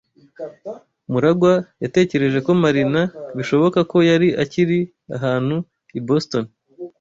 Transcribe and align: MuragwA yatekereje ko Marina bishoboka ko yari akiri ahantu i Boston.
MuragwA 1.11 1.53
yatekereje 1.83 2.39
ko 2.45 2.51
Marina 2.63 3.01
bishoboka 3.37 3.79
ko 3.91 3.97
yari 4.09 4.27
akiri 4.43 4.79
ahantu 5.15 5.55
i 5.99 5.99
Boston. 6.07 6.45